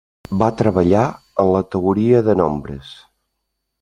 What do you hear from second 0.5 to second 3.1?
treballar en la teoria de nombres.